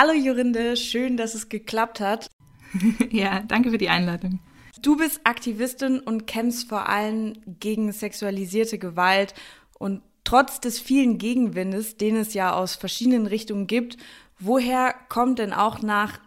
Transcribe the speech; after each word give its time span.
Hallo 0.00 0.12
Jorinde, 0.12 0.76
schön, 0.76 1.16
dass 1.16 1.34
es 1.34 1.48
geklappt 1.48 1.98
hat. 1.98 2.30
ja, 3.10 3.40
danke 3.40 3.72
für 3.72 3.78
die 3.78 3.88
Einladung. 3.88 4.38
Du 4.80 4.96
bist 4.96 5.22
Aktivistin 5.24 5.98
und 5.98 6.28
kämpfst 6.28 6.68
vor 6.68 6.88
allem 6.88 7.32
gegen 7.58 7.90
sexualisierte 7.90 8.78
Gewalt 8.78 9.34
und 9.76 10.02
trotz 10.22 10.60
des 10.60 10.78
vielen 10.78 11.18
Gegenwindes, 11.18 11.96
den 11.96 12.14
es 12.14 12.32
ja 12.32 12.52
aus 12.52 12.76
verschiedenen 12.76 13.26
Richtungen 13.26 13.66
gibt, 13.66 13.96
woher 14.38 14.94
kommt 15.08 15.40
denn 15.40 15.52
auch 15.52 15.82
nach 15.82 16.20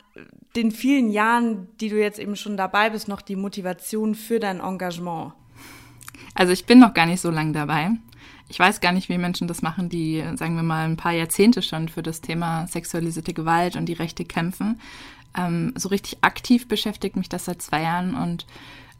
den 0.57 0.71
vielen 0.71 1.09
Jahren, 1.09 1.69
die 1.79 1.87
du 1.87 1.97
jetzt 1.97 2.19
eben 2.19 2.35
schon 2.35 2.57
dabei 2.57 2.89
bist, 2.89 3.07
noch 3.07 3.21
die 3.21 3.37
Motivation 3.37 4.15
für 4.15 4.41
dein 4.41 4.59
Engagement? 4.59 5.31
Also 6.35 6.51
ich 6.51 6.65
bin 6.65 6.79
noch 6.79 6.93
gar 6.93 7.05
nicht 7.05 7.21
so 7.21 7.31
lange 7.31 7.53
dabei. 7.53 7.91
Ich 8.51 8.59
weiß 8.59 8.81
gar 8.81 8.91
nicht, 8.91 9.07
wie 9.07 9.17
Menschen 9.17 9.47
das 9.47 9.61
machen, 9.61 9.87
die, 9.87 10.21
sagen 10.35 10.57
wir 10.57 10.63
mal, 10.63 10.83
ein 10.83 10.97
paar 10.97 11.13
Jahrzehnte 11.13 11.61
schon 11.61 11.87
für 11.87 12.03
das 12.03 12.19
Thema 12.19 12.67
sexualisierte 12.67 13.33
Gewalt 13.33 13.77
und 13.77 13.85
die 13.85 13.93
Rechte 13.93 14.25
kämpfen. 14.25 14.81
Ähm, 15.37 15.71
so 15.77 15.87
richtig 15.87 16.17
aktiv 16.19 16.67
beschäftigt 16.67 17.15
mich 17.15 17.29
das 17.29 17.45
seit 17.45 17.61
zwei 17.61 17.83
Jahren 17.83 18.13
und 18.13 18.45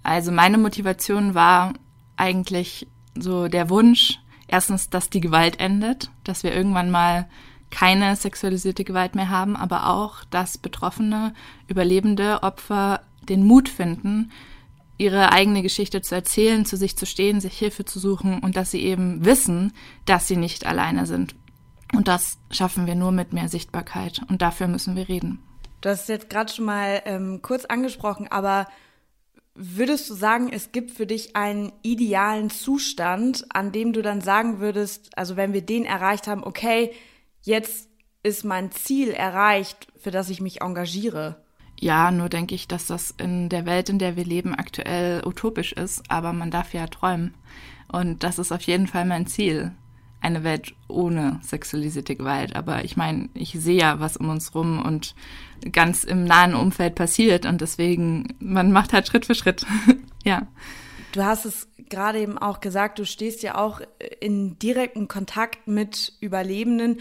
also 0.03 0.31
meine 0.31 0.57
Motivation 0.57 1.35
war 1.35 1.73
eigentlich 2.15 2.87
so 3.13 3.49
der 3.49 3.69
Wunsch, 3.69 4.19
erstens, 4.47 4.89
dass 4.89 5.09
die 5.09 5.19
Gewalt 5.19 5.59
endet, 5.59 6.11
dass 6.23 6.43
wir 6.43 6.55
irgendwann 6.55 6.89
mal 6.89 7.27
keine 7.71 8.15
sexualisierte 8.15 8.85
Gewalt 8.85 9.15
mehr 9.15 9.29
haben, 9.29 9.57
aber 9.57 9.89
auch, 9.89 10.23
dass 10.29 10.57
Betroffene, 10.57 11.33
Überlebende, 11.67 12.41
Opfer 12.41 13.01
den 13.27 13.43
Mut 13.43 13.67
finden, 13.67 14.31
ihre 15.01 15.31
eigene 15.31 15.63
Geschichte 15.63 16.01
zu 16.01 16.13
erzählen, 16.13 16.63
zu 16.63 16.77
sich 16.77 16.95
zu 16.95 17.07
stehen, 17.07 17.41
sich 17.41 17.57
Hilfe 17.57 17.85
zu 17.85 17.99
suchen 17.99 18.39
und 18.39 18.55
dass 18.55 18.69
sie 18.69 18.81
eben 18.81 19.25
wissen, 19.25 19.73
dass 20.05 20.27
sie 20.27 20.37
nicht 20.37 20.65
alleine 20.67 21.07
sind. 21.07 21.35
Und 21.93 22.07
das 22.07 22.37
schaffen 22.51 22.85
wir 22.85 22.95
nur 22.95 23.11
mit 23.11 23.33
mehr 23.33 23.49
Sichtbarkeit 23.49 24.21
und 24.29 24.41
dafür 24.41 24.67
müssen 24.67 24.95
wir 24.95 25.09
reden. 25.09 25.39
Du 25.81 25.89
hast 25.89 26.07
jetzt 26.07 26.29
gerade 26.29 26.53
schon 26.53 26.65
mal 26.65 27.01
ähm, 27.05 27.41
kurz 27.41 27.65
angesprochen, 27.65 28.27
aber 28.29 28.67
würdest 29.55 30.07
du 30.09 30.13
sagen, 30.13 30.49
es 30.53 30.71
gibt 30.71 30.91
für 30.91 31.07
dich 31.07 31.35
einen 31.35 31.73
idealen 31.81 32.51
Zustand, 32.51 33.45
an 33.49 33.71
dem 33.71 33.93
du 33.93 34.03
dann 34.03 34.21
sagen 34.21 34.59
würdest, 34.59 35.17
also 35.17 35.35
wenn 35.35 35.51
wir 35.51 35.63
den 35.63 35.83
erreicht 35.85 36.27
haben, 36.27 36.43
okay, 36.43 36.93
jetzt 37.41 37.89
ist 38.21 38.45
mein 38.45 38.71
Ziel 38.71 39.09
erreicht, 39.09 39.87
für 39.97 40.11
das 40.11 40.29
ich 40.29 40.39
mich 40.41 40.61
engagiere? 40.61 41.43
Ja, 41.81 42.11
nur 42.11 42.29
denke 42.29 42.53
ich, 42.53 42.67
dass 42.67 42.85
das 42.85 43.09
in 43.17 43.49
der 43.49 43.65
Welt, 43.65 43.89
in 43.89 43.97
der 43.97 44.15
wir 44.15 44.23
leben, 44.23 44.53
aktuell 44.53 45.25
utopisch 45.25 45.73
ist, 45.73 46.03
aber 46.11 46.31
man 46.31 46.51
darf 46.51 46.75
ja 46.75 46.85
träumen. 46.85 47.33
Und 47.91 48.23
das 48.23 48.37
ist 48.37 48.51
auf 48.51 48.61
jeden 48.61 48.85
Fall 48.85 49.03
mein 49.03 49.25
Ziel. 49.25 49.71
Eine 50.21 50.43
Welt 50.43 50.75
ohne 50.87 51.39
sexualisierte 51.41 52.15
Gewalt. 52.15 52.55
Aber 52.55 52.85
ich 52.85 52.97
meine, 52.97 53.29
ich 53.33 53.53
sehe 53.53 53.79
ja, 53.79 53.99
was 53.99 54.15
um 54.15 54.29
uns 54.29 54.53
rum 54.53 54.79
und 54.79 55.15
ganz 55.71 56.03
im 56.03 56.23
nahen 56.23 56.53
Umfeld 56.53 56.93
passiert. 56.93 57.47
Und 57.47 57.61
deswegen, 57.61 58.35
man 58.39 58.71
macht 58.71 58.93
halt 58.93 59.07
Schritt 59.07 59.25
für 59.25 59.33
Schritt. 59.33 59.65
ja. 60.23 60.45
Du 61.13 61.23
hast 61.23 61.45
es 61.45 61.67
gerade 61.89 62.19
eben 62.19 62.37
auch 62.37 62.59
gesagt, 62.59 62.99
du 62.99 63.05
stehst 63.07 63.41
ja 63.41 63.55
auch 63.55 63.81
in 64.19 64.59
direkten 64.59 65.07
Kontakt 65.07 65.67
mit 65.67 66.13
Überlebenden 66.21 66.99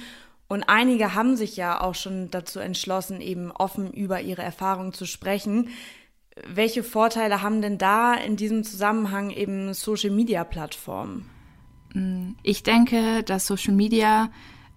und 0.51 0.65
einige 0.65 1.15
haben 1.15 1.37
sich 1.37 1.57
ja 1.57 1.81
auch 1.81 1.95
schon 1.95 2.29
dazu 2.33 2.59
entschlossen, 2.59 3.21
eben 3.21 3.53
offen 3.53 3.93
über 3.93 4.21
ihre 4.21 4.43
Erfahrungen 4.43 4.93
zu 4.93 5.07
sprechen. 5.07 5.69
Welche 6.45 6.83
Vorteile 6.83 7.41
haben 7.41 7.63
denn 7.63 7.79
da 7.79 8.15
in 8.15 8.35
diesem 8.35 8.65
Zusammenhang 8.65 9.31
eben 9.31 9.73
Social-Media-Plattformen? 9.75 11.31
Ich 12.43 12.65
denke, 12.65 13.23
dass 13.23 13.47
Social 13.47 13.75
Media 13.75 14.29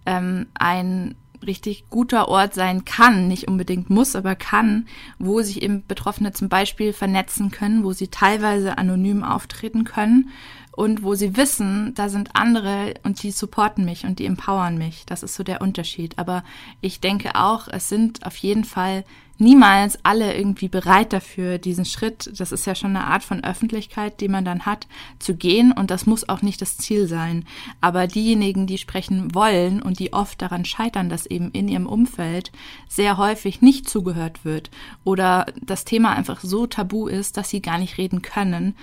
ähm, 0.06 0.46
ein 0.54 1.16
richtig 1.44 1.90
guter 1.90 2.28
Ort 2.28 2.54
sein 2.54 2.84
kann, 2.84 3.26
nicht 3.26 3.48
unbedingt 3.48 3.90
muss, 3.90 4.14
aber 4.14 4.36
kann, 4.36 4.86
wo 5.18 5.42
sich 5.42 5.60
eben 5.60 5.84
Betroffene 5.88 6.32
zum 6.32 6.48
Beispiel 6.48 6.92
vernetzen 6.92 7.50
können, 7.50 7.82
wo 7.82 7.92
sie 7.92 8.08
teilweise 8.08 8.78
anonym 8.78 9.24
auftreten 9.24 9.82
können 9.82 10.30
und 10.76 11.02
wo 11.02 11.14
sie 11.14 11.36
wissen, 11.36 11.92
da 11.94 12.08
sind 12.08 12.30
andere 12.34 12.94
und 13.04 13.22
die 13.22 13.30
supporten 13.30 13.84
mich 13.84 14.04
und 14.04 14.18
die 14.18 14.26
empowern 14.26 14.76
mich. 14.76 15.06
Das 15.06 15.22
ist 15.22 15.34
so 15.34 15.44
der 15.44 15.60
Unterschied. 15.60 16.18
Aber 16.18 16.42
ich 16.80 17.00
denke 17.00 17.36
auch, 17.36 17.68
es 17.68 17.88
sind 17.88 18.26
auf 18.26 18.36
jeden 18.36 18.64
Fall 18.64 19.04
niemals 19.38 19.98
alle 20.04 20.34
irgendwie 20.36 20.68
bereit 20.68 21.12
dafür, 21.12 21.58
diesen 21.58 21.84
Schritt, 21.84 22.30
das 22.38 22.52
ist 22.52 22.66
ja 22.66 22.74
schon 22.74 22.96
eine 22.96 23.06
Art 23.06 23.24
von 23.24 23.42
Öffentlichkeit, 23.42 24.20
die 24.20 24.28
man 24.28 24.44
dann 24.44 24.64
hat, 24.64 24.86
zu 25.18 25.34
gehen 25.36 25.72
und 25.72 25.90
das 25.90 26.06
muss 26.06 26.28
auch 26.28 26.42
nicht 26.42 26.62
das 26.62 26.76
Ziel 26.76 27.08
sein. 27.08 27.44
Aber 27.80 28.06
diejenigen, 28.06 28.66
die 28.66 28.78
sprechen 28.78 29.34
wollen 29.34 29.82
und 29.82 29.98
die 29.98 30.12
oft 30.12 30.40
daran 30.40 30.64
scheitern, 30.64 31.08
dass 31.08 31.26
eben 31.26 31.50
in 31.50 31.68
ihrem 31.68 31.86
Umfeld 31.86 32.52
sehr 32.88 33.16
häufig 33.16 33.60
nicht 33.60 33.88
zugehört 33.88 34.44
wird 34.44 34.70
oder 35.02 35.46
das 35.60 35.84
Thema 35.84 36.14
einfach 36.14 36.40
so 36.40 36.66
tabu 36.66 37.08
ist, 37.08 37.36
dass 37.36 37.50
sie 37.50 37.60
gar 37.60 37.78
nicht 37.78 37.98
reden 37.98 38.22
können, 38.22 38.76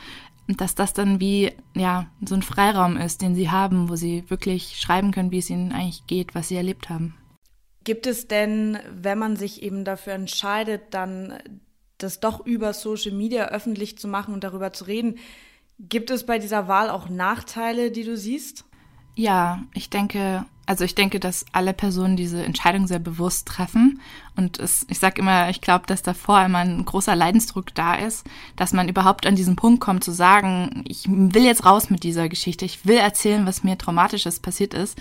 dass 0.48 0.76
das 0.76 0.94
dann 0.94 1.20
wie 1.20 1.52
ja 1.76 2.08
so 2.26 2.36
ein 2.36 2.42
Freiraum 2.42 2.98
ist, 2.98 3.22
den 3.22 3.36
sie 3.36 3.50
haben, 3.50 3.90
wo 3.90 3.96
sie 3.96 4.30
wirklich 4.30 4.80
schreiben 4.80 5.12
können, 5.12 5.32
wie 5.32 5.40
es 5.40 5.50
ihnen 5.50 5.72
eigentlich 5.72 6.06
geht, 6.08 6.36
was 6.36 6.50
sie 6.50 6.56
erlebt 6.56 6.90
haben. 6.90 7.16
Gibt 7.84 8.06
es 8.06 8.28
denn, 8.28 8.78
wenn 8.94 9.18
man 9.18 9.36
sich 9.36 9.64
eben 9.64 9.86
dafür 9.86 10.14
entscheidet, 10.14 10.94
dann 10.94 11.40
das 11.98 12.20
doch 12.20 12.46
über 12.46 12.74
Social 12.74 13.12
Media 13.16 13.46
öffentlich 13.46 13.98
zu 13.98 14.08
machen 14.08 14.34
und 14.34 14.44
darüber 14.44 14.74
zu 14.74 14.86
reden, 14.86 15.18
gibt 15.80 16.12
es 16.12 16.26
bei 16.26 16.40
dieser 16.40 16.68
Wahl 16.68 16.90
auch 16.90 17.10
Nachteile, 17.10 17.92
die 17.92 18.04
du 18.04 18.18
siehst? 18.18 18.66
Ja, 19.16 19.64
ich 19.74 19.90
denke, 19.90 20.46
also 20.66 20.86
ich 20.86 20.96
denke, 20.96 21.20
dass 21.20 21.46
alle 21.52 21.74
Personen 21.74 22.16
diese 22.16 22.44
Entscheidung 22.44 22.88
sehr 22.88 23.00
bewusst 23.00 23.48
treffen. 23.48 24.00
Und 24.36 24.60
es, 24.60 24.86
ich 24.90 25.00
sage 25.00 25.22
immer, 25.22 25.50
ich 25.50 25.60
glaube, 25.60 25.86
dass 25.88 26.04
davor 26.04 26.44
immer 26.46 26.60
ein 26.60 26.86
großer 26.86 27.16
Leidensdruck 27.16 27.74
da 27.74 27.96
ist, 27.96 28.26
dass 28.56 28.72
man 28.72 28.88
überhaupt 28.88 29.26
an 29.26 29.36
diesen 29.36 29.56
Punkt 29.56 29.82
kommt 29.82 30.04
zu 30.04 30.12
sagen, 30.12 30.84
ich 30.88 31.06
will 31.10 31.44
jetzt 31.44 31.66
raus 31.66 31.90
mit 31.90 32.04
dieser 32.04 32.30
Geschichte, 32.30 32.64
ich 32.66 32.86
will 32.86 32.98
erzählen, 32.98 33.46
was 33.46 33.64
mir 33.64 33.78
traumatisches 33.78 34.40
passiert 34.40 34.74
ist. 34.74 34.98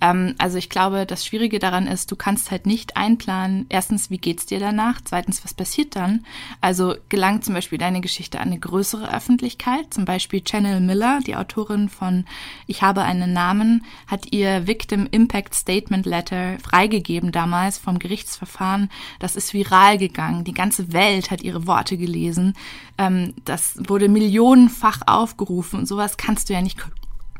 Ähm, 0.00 0.34
also 0.38 0.58
ich 0.58 0.68
glaube, 0.68 1.06
das 1.06 1.24
Schwierige 1.24 1.58
daran 1.58 1.86
ist, 1.86 2.10
du 2.10 2.16
kannst 2.16 2.50
halt 2.50 2.66
nicht 2.66 2.96
einplanen, 2.96 3.66
erstens, 3.68 4.10
wie 4.10 4.18
geht's 4.18 4.46
dir 4.46 4.60
danach? 4.60 5.00
Zweitens, 5.04 5.44
was 5.44 5.54
passiert 5.54 5.96
dann? 5.96 6.24
Also 6.60 6.94
gelangt 7.08 7.44
zum 7.44 7.54
Beispiel 7.54 7.78
deine 7.78 8.00
Geschichte 8.00 8.40
an 8.40 8.48
eine 8.48 8.58
größere 8.58 9.12
Öffentlichkeit. 9.12 9.92
Zum 9.92 10.04
Beispiel 10.04 10.42
Channel 10.42 10.80
Miller, 10.80 11.20
die 11.26 11.36
Autorin 11.36 11.88
von 11.88 12.24
Ich 12.66 12.82
habe 12.82 13.02
einen 13.02 13.32
Namen, 13.32 13.84
hat 14.06 14.32
ihr 14.32 14.66
Victim 14.66 15.08
Impact 15.10 15.54
Statement 15.54 16.06
Letter 16.06 16.58
freigegeben 16.60 17.32
damals 17.32 17.78
vom 17.78 17.98
Gerichtsverfahren. 17.98 18.90
Das 19.18 19.36
ist 19.36 19.52
viral 19.52 19.98
gegangen. 19.98 20.44
Die 20.44 20.54
ganze 20.54 20.92
Welt 20.92 21.30
hat 21.30 21.42
ihre 21.42 21.66
Worte 21.66 21.96
gelesen. 21.96 22.54
Ähm, 22.98 23.34
das 23.44 23.74
wurde 23.88 24.08
millionenfach 24.08 25.02
aufgerufen 25.06 25.80
und 25.80 25.86
sowas 25.86 26.16
kannst 26.16 26.48
du 26.48 26.52
ja 26.52 26.62
nicht 26.62 26.78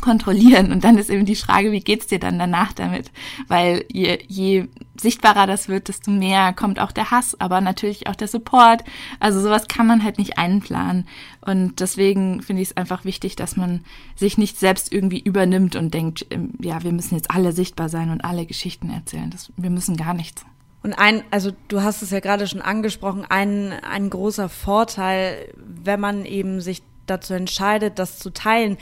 kontrollieren. 0.02 0.72
Und 0.72 0.84
dann 0.84 0.98
ist 0.98 1.10
eben 1.10 1.24
die 1.24 1.36
Frage, 1.36 1.72
wie 1.72 1.80
geht's 1.80 2.06
dir 2.06 2.18
dann 2.18 2.38
danach 2.38 2.72
damit? 2.72 3.10
Weil 3.46 3.84
je, 3.90 4.18
je 4.26 4.68
sichtbarer 5.00 5.46
das 5.46 5.68
wird, 5.68 5.88
desto 5.88 6.10
mehr 6.10 6.52
kommt 6.52 6.80
auch 6.80 6.92
der 6.92 7.10
Hass, 7.10 7.38
aber 7.40 7.60
natürlich 7.60 8.06
auch 8.06 8.16
der 8.16 8.28
Support. 8.28 8.84
Also 9.20 9.40
sowas 9.40 9.68
kann 9.68 9.86
man 9.86 10.02
halt 10.02 10.18
nicht 10.18 10.38
einplanen. 10.38 11.06
Und 11.40 11.80
deswegen 11.80 12.42
finde 12.42 12.62
ich 12.62 12.70
es 12.70 12.76
einfach 12.76 13.04
wichtig, 13.04 13.36
dass 13.36 13.56
man 13.56 13.84
sich 14.16 14.38
nicht 14.38 14.58
selbst 14.58 14.92
irgendwie 14.92 15.20
übernimmt 15.20 15.76
und 15.76 15.94
denkt, 15.94 16.26
ähm, 16.30 16.52
ja, 16.60 16.82
wir 16.82 16.92
müssen 16.92 17.14
jetzt 17.14 17.30
alle 17.30 17.52
sichtbar 17.52 17.88
sein 17.88 18.10
und 18.10 18.24
alle 18.24 18.46
Geschichten 18.46 18.90
erzählen. 18.90 19.30
Das, 19.30 19.52
wir 19.56 19.70
müssen 19.70 19.96
gar 19.96 20.14
nichts. 20.14 20.44
Und 20.82 20.94
ein, 20.94 21.22
also 21.30 21.50
du 21.68 21.82
hast 21.82 22.02
es 22.02 22.10
ja 22.10 22.20
gerade 22.20 22.46
schon 22.46 22.62
angesprochen, 22.62 23.24
ein, 23.28 23.72
ein 23.82 24.10
großer 24.10 24.48
Vorteil, 24.48 25.52
wenn 25.56 26.00
man 26.00 26.24
eben 26.24 26.60
sich 26.60 26.82
dazu 27.06 27.34
entscheidet, 27.34 27.98
das 27.98 28.18
zu 28.18 28.30
teilen, 28.30 28.78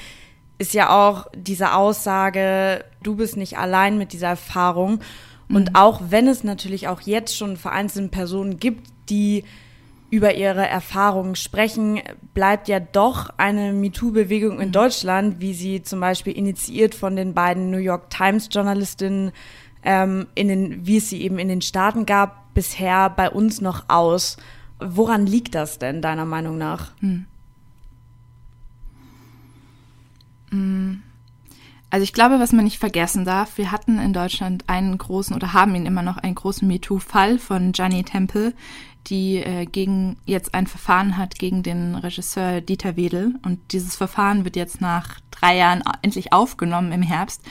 ist 0.58 0.74
ja 0.74 0.90
auch 0.90 1.26
diese 1.34 1.74
Aussage, 1.74 2.84
du 3.02 3.16
bist 3.16 3.36
nicht 3.36 3.58
allein 3.58 3.98
mit 3.98 4.12
dieser 4.12 4.28
Erfahrung. 4.28 5.00
Und 5.48 5.70
mhm. 5.70 5.76
auch 5.76 6.00
wenn 6.08 6.28
es 6.28 6.44
natürlich 6.44 6.88
auch 6.88 7.02
jetzt 7.02 7.36
schon 7.36 7.56
vereinzelte 7.56 8.08
Personen 8.08 8.58
gibt, 8.58 8.88
die 9.08 9.44
über 10.10 10.34
ihre 10.34 10.66
Erfahrungen 10.66 11.34
sprechen, 11.34 12.00
bleibt 12.32 12.68
ja 12.68 12.80
doch 12.80 13.30
eine 13.36 13.72
MeToo-Bewegung 13.72 14.60
in 14.60 14.68
mhm. 14.68 14.72
Deutschland, 14.72 15.40
wie 15.40 15.52
sie 15.52 15.82
zum 15.82 16.00
Beispiel 16.00 16.32
initiiert 16.32 16.94
von 16.94 17.16
den 17.16 17.34
beiden 17.34 17.70
New 17.70 17.78
York 17.78 18.10
Times-Journalistinnen, 18.10 19.32
ähm, 19.82 20.26
in 20.34 20.48
den, 20.48 20.86
wie 20.86 20.98
es 20.98 21.10
sie 21.10 21.22
eben 21.22 21.38
in 21.38 21.48
den 21.48 21.60
Staaten 21.60 22.06
gab, 22.06 22.54
bisher 22.54 23.10
bei 23.10 23.30
uns 23.30 23.60
noch 23.60 23.84
aus. 23.88 24.36
Woran 24.78 25.26
liegt 25.26 25.54
das 25.54 25.78
denn 25.78 26.02
deiner 26.02 26.24
Meinung 26.24 26.56
nach? 26.56 26.92
Mhm. 27.00 27.26
Also 30.50 32.02
ich 32.02 32.12
glaube, 32.12 32.40
was 32.40 32.52
man 32.52 32.64
nicht 32.64 32.78
vergessen 32.78 33.24
darf, 33.24 33.58
wir 33.58 33.70
hatten 33.70 33.98
in 33.98 34.12
Deutschland 34.12 34.64
einen 34.66 34.98
großen 34.98 35.34
oder 35.34 35.52
haben 35.52 35.74
ihn 35.74 35.86
immer 35.86 36.02
noch 36.02 36.16
einen 36.18 36.34
großen 36.34 36.66
MeToo-Fall 36.66 37.38
von 37.38 37.72
Gianni 37.72 38.02
Temple, 38.02 38.54
die 39.06 39.36
äh, 39.36 39.66
gegen 39.66 40.16
jetzt 40.24 40.52
ein 40.54 40.66
Verfahren 40.66 41.16
hat 41.16 41.38
gegen 41.38 41.62
den 41.62 41.94
Regisseur 41.94 42.60
Dieter 42.60 42.96
Wedel. 42.96 43.36
Und 43.44 43.60
dieses 43.72 43.94
Verfahren 43.94 44.44
wird 44.44 44.56
jetzt 44.56 44.80
nach 44.80 45.20
drei 45.30 45.56
Jahren 45.56 45.84
endlich 46.02 46.32
aufgenommen 46.32 46.90
im 46.92 47.02
Herbst. 47.02 47.42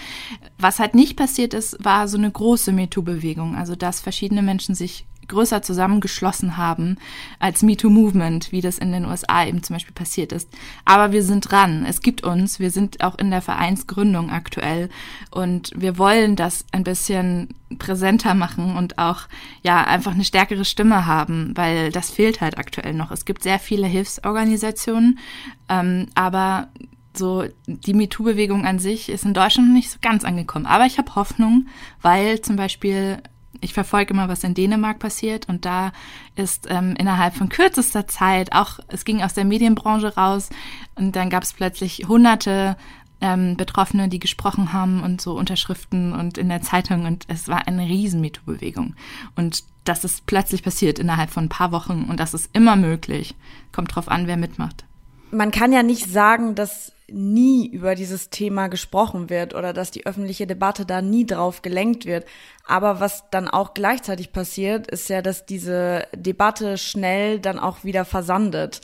Was 0.57 0.80
halt 0.80 0.95
nicht 0.95 1.15
passiert 1.15 1.53
ist, 1.53 1.83
war 1.83 2.07
so 2.07 2.18
eine 2.18 2.30
große 2.30 2.74
MeToo-Bewegung. 2.74 3.56
Also 3.56 3.75
dass 3.75 4.01
verschiedene 4.01 4.41
Menschen 4.41 4.75
sich 4.75 5.06
größer 5.27 5.62
zusammengeschlossen 5.62 6.57
haben 6.57 6.98
als 7.39 7.63
MeToo-Movement, 7.63 8.51
wie 8.51 8.62
das 8.62 8.77
in 8.77 8.92
den 8.92 9.06
USA 9.06 9.45
eben 9.45 9.63
zum 9.63 9.75
Beispiel 9.75 9.94
passiert 9.94 10.31
ist. 10.31 10.50
Aber 10.83 11.12
wir 11.12 11.24
sind 11.24 11.50
dran. 11.50 11.86
Es 11.88 12.01
gibt 12.01 12.24
uns. 12.24 12.60
Wir 12.60 12.72
sind 12.72 13.04
auch 13.04 13.18
in 13.18 13.31
der 13.31 13.42
Vereinsgründung 13.42 14.30
aktuell. 14.30 14.89
Und 15.31 15.72
wir 15.75 15.98
wollen 15.98 16.36
das 16.36 16.66
ein 16.72 16.83
bisschen 16.83 17.50
präsenter 17.77 18.33
machen 18.33 18.75
und 18.75 18.98
auch, 18.98 19.22
ja, 19.63 19.83
einfach 19.83 20.13
eine 20.13 20.24
stärkere 20.24 20.66
Stimme 20.66 21.06
haben, 21.06 21.51
weil 21.56 21.92
das 21.92 22.12
fehlt 22.12 22.42
halt 22.42 22.57
aktuell 22.57 22.94
noch. 22.94 23.12
Es 23.12 23.25
gibt 23.25 23.44
sehr 23.44 23.60
viele 23.60 23.88
Hilfsorganisationen, 23.88 25.19
ähm, 25.68 26.07
aber 26.16 26.69
so 27.18 27.45
die 27.68 27.94
MeToo-Bewegung 27.94 28.66
an 28.66 28.80
sich 28.80 29.10
ist 29.10 29.25
in 29.25 29.33
Deutschland 29.33 29.74
nicht 29.74 29.89
so 29.89 29.98
ganz 30.01 30.24
angekommen. 30.24 30.66
Aber 30.66 30.86
ich 30.86 30.98
habe 30.98 31.16
Hoffnung, 31.16 31.68
weil 32.01 32.42
zum 32.42 32.56
Beispiel 32.56 33.19
ich 33.62 33.74
verfolge 33.74 34.13
immer, 34.13 34.28
was 34.28 34.44
in 34.44 34.54
Dänemark 34.54 35.00
passiert 35.00 35.48
und 35.50 35.66
da 35.66 35.92
ist 36.36 36.68
ähm, 36.69 36.96
innerhalb 36.98 37.36
von 37.36 37.50
kürzester 37.50 38.07
Zeit 38.07 38.54
auch, 38.54 38.80
es 38.88 39.06
ging 39.06 39.22
aus 39.22 39.34
der 39.34 39.46
Medienbranche 39.46 40.16
raus 40.16 40.50
und 40.96 41.16
dann 41.16 41.30
gab 41.30 41.44
es 41.44 41.54
plötzlich 41.54 42.06
hunderte 42.07 42.78
ähm, 43.22 43.57
Betroffene, 43.57 44.10
die 44.10 44.19
gesprochen 44.19 44.74
haben 44.74 45.02
und 45.02 45.22
so 45.22 45.38
Unterschriften 45.38 46.13
und 46.13 46.38
in 46.38 46.50
der 46.50 46.62
Zeitung 46.62 47.06
und 47.06 47.25
es 47.28 47.48
war 47.48 47.68
eine 47.68 47.86
riesen 47.86 48.22
MeToo-Bewegung 48.22 48.96
und 49.36 49.63
das 49.86 50.04
ist 50.04 50.25
plötzlich 50.25 50.63
passiert 50.63 51.00
innerhalb 51.00 51.30
von 51.30 51.46
ein 51.46 51.50
paar 51.50 51.72
Wochen 51.72 52.06
und 52.10 52.19
das 52.19 52.34
ist 52.34 52.50
immer 52.54 52.75
möglich. 52.75 53.36
Kommt 53.72 53.96
drauf 53.96 54.10
an, 54.10 54.28
wer 54.28 54.36
mitmacht. 54.36 54.84
Man 55.31 55.51
kann 55.51 55.72
ja 55.72 55.84
nicht 55.84 56.10
sagen, 56.12 56.56
dass 56.56 56.94
nie 57.12 57.68
über 57.68 57.96
dieses 57.96 58.30
Thema 58.30 58.68
gesprochen 58.68 59.30
wird 59.30 59.54
oder 59.54 59.74
dass 59.74 59.92
die 59.92 60.06
öffentliche 60.06 60.48
Debatte 60.48 60.86
da 60.86 61.02
nie 61.02 61.25
drauf 61.25 61.62
gelenkt 61.62 62.06
wird. 62.06 62.25
Aber 62.66 63.00
was 63.00 63.30
dann 63.30 63.48
auch 63.48 63.74
gleichzeitig 63.74 64.31
passiert, 64.31 64.88
ist 64.88 65.10
ja, 65.10 65.22
dass 65.22 65.46
diese 65.46 66.07
Debatte 66.16 66.78
schnell 66.78 67.40
dann 67.40 67.60
auch 67.60 67.84
wieder 67.84 68.06
versandet. 68.06 68.81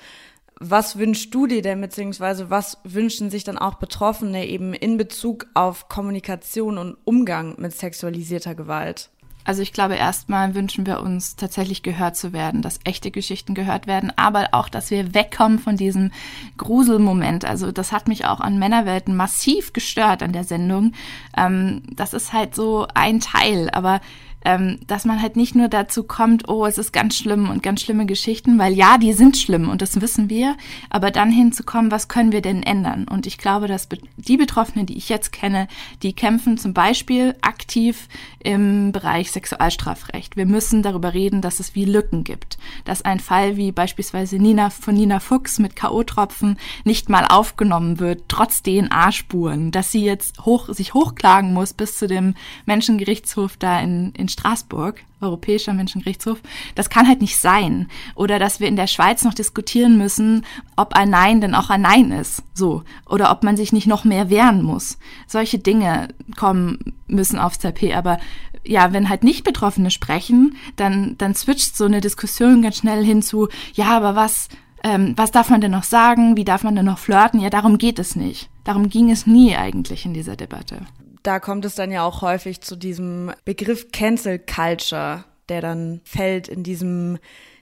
Was 0.60 1.00
wünschst 1.00 1.34
du 1.34 1.48
dir 1.48 1.64
denn, 1.64 1.82
beziehungsweise 1.82 2.52
was 2.52 2.78
wünschen 2.84 3.32
sich 3.32 3.44
dann 3.44 3.58
auch 3.58 3.76
Betroffene 3.76 4.46
eben 4.46 4.76
in 4.76 4.98
Bezug 4.98 5.48
auf 5.56 5.90
Kommunikation 5.90 6.78
und 6.78 6.98
Umgang 7.04 7.56
mit 7.58 7.74
sexualisierter 7.74 8.54
Gewalt? 8.54 9.10
Also 9.44 9.62
ich 9.62 9.74
glaube, 9.74 9.96
erstmal 9.96 10.56
wünschen 10.56 10.86
wir 10.86 11.02
uns 11.02 11.36
tatsächlich 11.36 11.84
gehört 11.84 12.16
zu 12.16 12.34
werden, 12.34 12.62
dass 12.62 12.80
echte 12.84 13.12
Geschichten 13.12 13.54
gehört 13.54 13.88
werden, 13.88 14.12
aber 14.16 14.50
auch, 14.52 14.70
dass 14.70 14.92
wir 14.92 15.14
wegkommen 15.14 15.60
von 15.60 15.78
diesem 15.78 16.12
Gruselmoment. 16.58 17.46
Also 17.46 17.72
das 17.72 17.92
hat 17.92 18.08
mich 18.08 18.26
auch 18.26 18.40
an 18.40 18.60
Männerwelten 18.60 19.16
massiv 19.16 19.74
gestört 19.74 20.24
an 20.24 20.34
der 20.34 20.44
Sendung. 20.44 20.94
Ähm, 21.36 21.84
das 21.92 22.14
ist 22.14 22.34
halt 22.34 22.56
so 22.56 22.88
ein 22.94 23.20
Teil, 23.20 23.70
aber 23.72 24.02
ähm, 24.44 24.80
dass 24.88 25.06
man 25.06 25.22
halt 25.22 25.36
nicht 25.36 25.56
nur 25.56 25.68
dazu 25.68 26.04
kommt, 26.04 26.50
oh, 26.50 26.66
es 26.66 26.78
ist 26.78 26.94
ganz 26.94 27.16
schlimm 27.16 27.50
und 27.50 27.64
ganz 27.64 27.82
schlimme 27.82 28.06
Geschichten, 28.06 28.58
weil 28.58 28.74
ja, 28.74 28.98
die 28.98 29.14
sind 29.14 29.38
schlimm 29.38 29.70
und 29.70 29.82
das 29.82 30.02
wissen 30.02 30.30
wir, 30.30 30.56
aber 30.90 31.12
dann 31.12 31.32
hinzukommen, 31.32 31.92
was 31.92 32.08
können 32.08 32.32
wir 32.32 32.42
denn 32.42 32.64
ändern? 32.64 33.08
Und 33.08 33.28
ich 33.28 33.38
glaube, 33.38 33.68
dass 33.68 33.88
die 34.18 34.38
Betroffenen, 34.38 34.86
die 34.86 34.98
ich 34.98 35.10
jetzt 35.10 35.32
kenne, 35.32 35.68
die 36.04 36.14
kämpfen 36.14 36.58
zum 36.58 36.74
Beispiel 36.74 37.36
aktiv 37.42 38.08
im 38.40 38.92
Bereich 38.92 39.32
Sexualstrafrecht. 39.32 40.36
Wir 40.36 40.46
müssen 40.46 40.82
darüber 40.82 41.14
reden, 41.14 41.42
dass 41.42 41.60
es 41.60 41.76
wie 41.76 41.86
Lücken 41.86 42.24
gibt, 42.24 42.58
dass 42.86 43.04
ein 43.04 43.20
Fall 43.20 43.58
wie 43.58 43.72
beispielsweise 43.72 44.38
Nina 44.38 44.70
von 44.70 44.96
Nina 44.96 45.20
Fuchs 45.20 45.60
mit 45.60 45.76
K.O.-Tropfen 45.76 46.58
nicht 46.84 47.10
mal 47.10 47.26
aufgenommen 47.26 48.00
wird, 48.00 48.24
trotz 48.28 48.64
DNA-Spuren, 48.64 49.72
dass 49.72 49.92
sie 49.92 50.04
jetzt 50.04 50.46
hoch, 50.46 50.70
sich 50.70 50.94
hochklagen 50.94 51.54
muss 51.54 51.74
bis 51.74 51.98
zu 51.98 52.08
dem 52.08 52.36
Menschengerichtshof 52.66 53.58
da 53.58 53.80
in, 53.80 54.12
in 54.14 54.30
Straßburg, 54.32 55.04
Europäischer 55.22 55.74
Menschengerichtshof, 55.74 56.42
das 56.76 56.90
kann 56.90 57.08
halt 57.08 57.22
nicht 57.22 57.38
sein. 57.38 57.88
Oder 58.16 58.40
dass 58.40 58.60
wir 58.60 58.68
in 58.68 58.76
der 58.76 58.88
Schweiz 58.88 59.24
noch 59.24 59.34
diskutieren 59.34 59.98
müssen, 59.98 60.46
ob 60.76 60.94
ein 60.94 61.10
Nein 61.10 61.42
denn 61.42 61.54
auch 61.56 61.70
ein 61.70 61.82
Nein 61.82 62.12
ist. 62.12 62.44
So. 62.54 62.84
Oder 63.08 63.32
ob 63.32 63.44
man 63.44 63.58
sich 63.58 63.72
nicht 63.72 63.88
noch 63.88 64.04
mehr 64.04 64.30
wehren 64.30 64.64
muss. 64.64 64.98
Solche 65.28 65.60
Dinge 65.60 66.10
kommen, 66.38 66.96
müssen 67.08 67.38
aufs 67.38 67.60
Tapet. 67.60 67.96
Aber 67.96 68.20
ja, 68.66 68.94
wenn 68.94 69.10
halt 69.10 69.24
nicht 69.24 69.44
Betroffene 69.44 69.92
sprechen, 69.92 70.56
dann, 70.76 71.18
dann 71.18 71.36
switcht 71.36 71.78
so 71.78 71.86
eine 71.86 72.02
Diskussion 72.02 72.62
ganz 72.62 72.78
schnell 72.78 73.04
hin 73.04 73.22
zu, 73.22 73.48
ja, 73.74 73.96
aber 73.96 74.16
was, 74.16 74.50
ähm, 74.84 75.14
was 75.18 75.32
darf 75.32 75.50
man 75.50 75.62
denn 75.62 75.72
noch 75.72 75.84
sagen? 75.84 76.38
Wie 76.38 76.46
darf 76.46 76.64
man 76.64 76.76
denn 76.76 76.86
noch 76.86 77.00
flirten? 77.00 77.40
Ja, 77.40 77.50
darum 77.50 77.78
geht 77.78 78.00
es 78.00 78.16
nicht. 78.16 78.50
Darum 78.64 78.90
ging 78.90 79.10
es 79.10 79.26
nie 79.26 79.56
eigentlich 79.56 80.06
in 80.06 80.14
dieser 80.14 80.36
Debatte 80.36 80.82
da 81.24 81.40
kommt 81.40 81.66
es 81.66 81.76
dann 81.76 81.92
ja 81.92 82.04
auch 82.04 82.22
häufig 82.22 82.62
zu 82.62 82.76
diesem 82.76 83.32
Begriff 83.46 83.92
Cancel 83.92 84.40
Culture, 84.40 85.24
der 85.50 85.62
dann 85.62 86.02
fällt 86.04 86.48
in 86.48 86.64
diesem, 86.64 87.18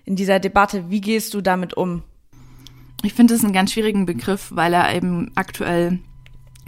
in 0.06 0.16
dieser 0.16 0.40
Debatte. 0.40 0.90
Wie 0.90 1.02
gehst 1.02 1.34
du 1.34 1.42
damit 1.42 1.74
um? 1.76 2.04
Ich 3.04 3.14
finde 3.14 3.34
es 3.34 3.44
einen 3.44 3.54
ganz 3.54 3.74
schwierigen 3.74 4.06
Begriff, 4.06 4.50
weil 4.54 4.74
er 4.74 4.94
eben 4.94 5.32
aktuell 5.36 6.00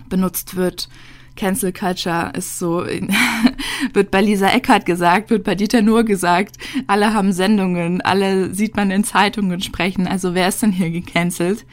benutzt 0.10 0.56
wird. 0.56 0.90
Cancel 1.36 1.72
Culture 1.72 2.32
ist 2.36 2.60
so, 2.60 2.86
wird 3.94 4.12
bei 4.12 4.22
Lisa 4.22 4.50
Eckert 4.50 4.86
gesagt, 4.86 5.30
wird 5.30 5.44
bei 5.44 5.56
Dieter 5.56 5.82
Nuhr 5.82 6.04
gesagt. 6.04 6.58
Alle 6.88 7.14
haben 7.14 7.32
Sendungen, 7.32 8.02
alle 8.02 8.54
sieht 8.54 8.76
man 8.76 8.92
in 8.92 9.04
Zeitungen 9.04 9.62
sprechen. 9.62 10.08
Also 10.08 10.34
wer 10.34 10.50
ist 10.50 10.62
denn 10.62 10.72
hier 10.72 10.92
gecancelt? 10.92 11.66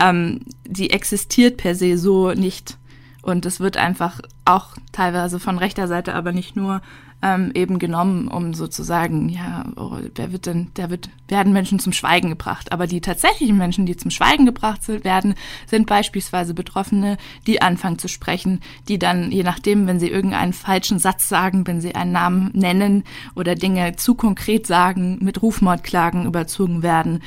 Ähm, 0.00 0.40
die 0.66 0.90
existiert 0.90 1.56
per 1.56 1.74
se 1.74 1.98
so 1.98 2.32
nicht. 2.32 2.78
Und 3.28 3.44
es 3.44 3.60
wird 3.60 3.76
einfach 3.76 4.20
auch 4.46 4.68
teilweise 4.90 5.38
von 5.38 5.58
rechter 5.58 5.86
Seite, 5.86 6.14
aber 6.14 6.32
nicht 6.32 6.56
nur, 6.56 6.80
ähm, 7.20 7.50
eben 7.54 7.78
genommen, 7.78 8.28
um 8.28 8.54
sozusagen, 8.54 9.28
ja, 9.28 9.66
oh, 9.76 9.98
wer 10.14 10.32
wird 10.32 10.46
denn, 10.46 10.68
der 10.76 10.88
wird, 10.88 11.10
werden 11.26 11.52
Menschen 11.52 11.78
zum 11.78 11.92
Schweigen 11.92 12.30
gebracht. 12.30 12.72
Aber 12.72 12.86
die 12.86 13.00
tatsächlichen 13.00 13.58
Menschen, 13.58 13.86
die 13.86 13.96
zum 13.96 14.10
Schweigen 14.10 14.46
gebracht 14.46 14.88
werden, 14.88 15.34
sind 15.66 15.86
beispielsweise 15.86 16.54
Betroffene, 16.54 17.18
die 17.46 17.60
anfangen 17.60 17.98
zu 17.98 18.08
sprechen, 18.08 18.60
die 18.88 18.98
dann, 18.98 19.32
je 19.32 19.42
nachdem, 19.42 19.86
wenn 19.86 20.00
sie 20.00 20.08
irgendeinen 20.08 20.52
falschen 20.52 20.98
Satz 20.98 21.28
sagen, 21.28 21.66
wenn 21.66 21.80
sie 21.80 21.94
einen 21.94 22.12
Namen 22.12 22.50
nennen 22.54 23.04
oder 23.34 23.56
Dinge 23.56 23.96
zu 23.96 24.14
konkret 24.14 24.66
sagen, 24.66 25.18
mit 25.20 25.42
Rufmordklagen 25.42 26.24
überzogen 26.24 26.82
werden, 26.82 27.20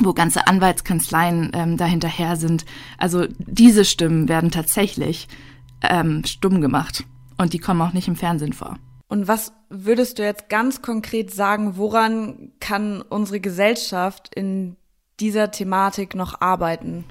wo 0.00 0.12
ganze 0.12 0.46
Anwaltskanzleien 0.46 1.50
ähm, 1.54 1.76
dahinterher 1.76 2.36
sind. 2.36 2.64
Also 2.98 3.26
diese 3.38 3.84
Stimmen 3.84 4.28
werden 4.28 4.50
tatsächlich 4.50 5.28
ähm, 5.82 6.24
stumm 6.24 6.60
gemacht 6.60 7.04
und 7.36 7.52
die 7.52 7.58
kommen 7.58 7.80
auch 7.82 7.92
nicht 7.92 8.08
im 8.08 8.16
Fernsehen 8.16 8.52
vor. 8.52 8.78
Und 9.08 9.26
was 9.26 9.52
würdest 9.70 10.18
du 10.18 10.22
jetzt 10.22 10.48
ganz 10.48 10.82
konkret 10.82 11.32
sagen, 11.32 11.76
woran 11.76 12.52
kann 12.60 13.00
unsere 13.00 13.40
Gesellschaft 13.40 14.34
in 14.34 14.76
dieser 15.18 15.50
Thematik 15.50 16.14
noch 16.14 16.40
arbeiten? 16.40 17.04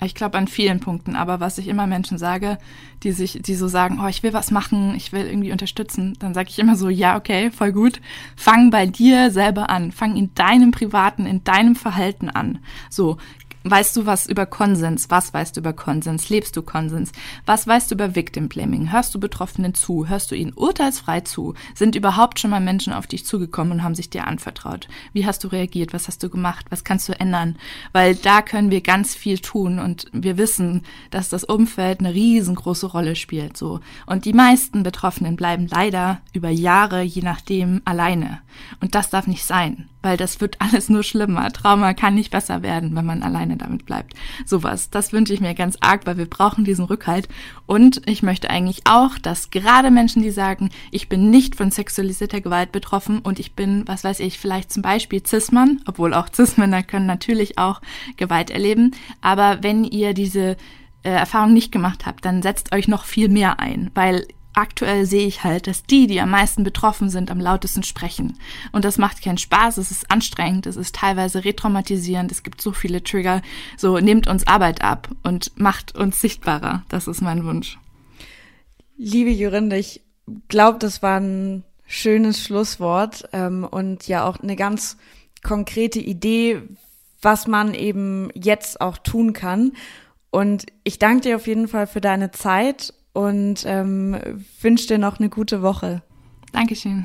Ich 0.00 0.14
glaube 0.14 0.38
an 0.38 0.46
vielen 0.46 0.78
Punkten, 0.78 1.16
aber 1.16 1.40
was 1.40 1.58
ich 1.58 1.66
immer 1.66 1.88
Menschen 1.88 2.18
sage, 2.18 2.58
die 3.02 3.10
sich, 3.10 3.40
die 3.42 3.54
so 3.54 3.66
sagen, 3.66 3.98
oh, 4.02 4.06
ich 4.06 4.22
will 4.22 4.32
was 4.32 4.52
machen, 4.52 4.94
ich 4.94 5.12
will 5.12 5.26
irgendwie 5.26 5.50
unterstützen, 5.50 6.16
dann 6.20 6.34
sage 6.34 6.50
ich 6.50 6.58
immer 6.58 6.76
so, 6.76 6.88
ja, 6.88 7.16
okay, 7.16 7.50
voll 7.50 7.72
gut. 7.72 8.00
Fang 8.36 8.70
bei 8.70 8.86
dir 8.86 9.30
selber 9.32 9.70
an. 9.70 9.90
Fang 9.90 10.16
in 10.16 10.32
deinem 10.34 10.70
Privaten, 10.70 11.26
in 11.26 11.42
deinem 11.42 11.74
Verhalten 11.74 12.30
an. 12.30 12.60
So, 12.90 13.18
Weißt 13.64 13.96
du 13.96 14.06
was 14.06 14.26
über 14.26 14.46
Konsens? 14.46 15.10
Was 15.10 15.34
weißt 15.34 15.56
du 15.56 15.60
über 15.60 15.72
Konsens? 15.72 16.28
Lebst 16.28 16.56
du 16.56 16.62
Konsens? 16.62 17.10
Was 17.44 17.66
weißt 17.66 17.90
du 17.90 17.96
über 17.96 18.14
Victim 18.14 18.48
Blaming? 18.48 18.92
Hörst 18.92 19.14
du 19.14 19.20
Betroffenen 19.20 19.74
zu? 19.74 20.08
Hörst 20.08 20.30
du 20.30 20.36
ihnen 20.36 20.52
urteilsfrei 20.52 21.22
zu? 21.22 21.54
Sind 21.74 21.96
überhaupt 21.96 22.38
schon 22.38 22.50
mal 22.50 22.60
Menschen 22.60 22.92
auf 22.92 23.08
dich 23.08 23.26
zugekommen 23.26 23.72
und 23.72 23.82
haben 23.82 23.96
sich 23.96 24.10
dir 24.10 24.26
anvertraut? 24.28 24.86
Wie 25.12 25.26
hast 25.26 25.42
du 25.42 25.48
reagiert? 25.48 25.92
Was 25.92 26.06
hast 26.06 26.22
du 26.22 26.30
gemacht? 26.30 26.66
Was 26.70 26.84
kannst 26.84 27.08
du 27.08 27.18
ändern? 27.18 27.56
Weil 27.92 28.14
da 28.14 28.42
können 28.42 28.70
wir 28.70 28.80
ganz 28.80 29.16
viel 29.16 29.40
tun 29.40 29.80
und 29.80 30.06
wir 30.12 30.38
wissen, 30.38 30.84
dass 31.10 31.28
das 31.28 31.42
Umfeld 31.42 31.98
eine 31.98 32.14
riesengroße 32.14 32.86
Rolle 32.86 33.16
spielt, 33.16 33.56
so. 33.56 33.80
Und 34.06 34.24
die 34.24 34.32
meisten 34.32 34.84
Betroffenen 34.84 35.34
bleiben 35.34 35.66
leider 35.66 36.20
über 36.32 36.48
Jahre, 36.48 37.02
je 37.02 37.22
nachdem, 37.22 37.82
alleine. 37.84 38.38
Und 38.80 38.94
das 38.94 39.10
darf 39.10 39.26
nicht 39.26 39.44
sein 39.44 39.88
weil 40.02 40.16
das 40.16 40.40
wird 40.40 40.56
alles 40.60 40.88
nur 40.88 41.02
schlimmer. 41.02 41.52
Trauma 41.52 41.94
kann 41.94 42.14
nicht 42.14 42.30
besser 42.30 42.62
werden, 42.62 42.94
wenn 42.94 43.06
man 43.06 43.22
alleine 43.22 43.56
damit 43.56 43.86
bleibt. 43.86 44.14
Sowas, 44.44 44.90
das 44.90 45.12
wünsche 45.12 45.34
ich 45.34 45.40
mir 45.40 45.54
ganz 45.54 45.76
arg, 45.80 46.06
weil 46.06 46.18
wir 46.18 46.28
brauchen 46.28 46.64
diesen 46.64 46.84
Rückhalt. 46.84 47.28
Und 47.66 48.02
ich 48.06 48.22
möchte 48.22 48.50
eigentlich 48.50 48.82
auch, 48.84 49.18
dass 49.18 49.50
gerade 49.50 49.90
Menschen, 49.90 50.22
die 50.22 50.30
sagen, 50.30 50.70
ich 50.90 51.08
bin 51.08 51.30
nicht 51.30 51.56
von 51.56 51.70
sexualisierter 51.70 52.40
Gewalt 52.40 52.72
betroffen 52.72 53.20
und 53.20 53.38
ich 53.38 53.54
bin, 53.54 53.86
was 53.86 54.04
weiß 54.04 54.20
ich, 54.20 54.38
vielleicht 54.38 54.72
zum 54.72 54.82
Beispiel 54.82 55.24
Cis-Mann, 55.24 55.82
obwohl 55.86 56.14
auch 56.14 56.28
Cis-Männer 56.32 56.82
können 56.82 57.06
natürlich 57.06 57.58
auch 57.58 57.80
Gewalt 58.16 58.50
erleben, 58.50 58.92
aber 59.20 59.62
wenn 59.62 59.84
ihr 59.84 60.14
diese 60.14 60.56
äh, 61.02 61.10
Erfahrung 61.10 61.52
nicht 61.52 61.72
gemacht 61.72 62.06
habt, 62.06 62.24
dann 62.24 62.42
setzt 62.42 62.74
euch 62.74 62.88
noch 62.88 63.04
viel 63.04 63.28
mehr 63.28 63.60
ein, 63.60 63.90
weil 63.94 64.26
aktuell 64.54 65.06
sehe 65.06 65.26
ich 65.26 65.44
halt, 65.44 65.66
dass 65.66 65.84
die, 65.84 66.06
die 66.06 66.20
am 66.20 66.30
meisten 66.30 66.64
betroffen 66.64 67.10
sind, 67.10 67.30
am 67.30 67.40
lautesten 67.40 67.82
sprechen. 67.82 68.38
Und 68.72 68.84
das 68.84 68.98
macht 68.98 69.22
keinen 69.22 69.38
Spaß, 69.38 69.76
es 69.78 69.90
ist 69.90 70.10
anstrengend, 70.10 70.66
es 70.66 70.76
ist 70.76 70.94
teilweise 70.94 71.44
retraumatisierend, 71.44 72.32
es 72.32 72.42
gibt 72.42 72.60
so 72.60 72.72
viele 72.72 73.02
Trigger. 73.02 73.42
So, 73.76 73.98
nehmt 73.98 74.26
uns 74.26 74.46
Arbeit 74.46 74.82
ab 74.82 75.08
und 75.22 75.52
macht 75.58 75.94
uns 75.94 76.20
sichtbarer. 76.20 76.84
Das 76.88 77.06
ist 77.06 77.20
mein 77.20 77.44
Wunsch. 77.44 77.78
Liebe 78.96 79.30
Jorinde, 79.30 79.76
ich 79.76 80.02
glaube, 80.48 80.78
das 80.78 81.02
war 81.02 81.20
ein 81.20 81.64
schönes 81.86 82.42
Schlusswort 82.42 83.28
ähm, 83.32 83.64
und 83.64 84.08
ja 84.08 84.26
auch 84.28 84.40
eine 84.40 84.56
ganz 84.56 84.96
konkrete 85.42 86.00
Idee, 86.00 86.62
was 87.22 87.46
man 87.46 87.74
eben 87.74 88.30
jetzt 88.34 88.80
auch 88.80 88.98
tun 88.98 89.32
kann. 89.32 89.72
Und 90.30 90.66
ich 90.84 90.98
danke 90.98 91.22
dir 91.22 91.36
auf 91.36 91.46
jeden 91.46 91.68
Fall 91.68 91.86
für 91.86 92.00
deine 92.00 92.30
Zeit 92.30 92.92
und 93.18 93.64
ähm, 93.66 94.16
wünsche 94.60 94.86
dir 94.86 94.98
noch 94.98 95.18
eine 95.18 95.28
gute 95.28 95.60
Woche. 95.60 96.02
Dankeschön. 96.52 97.04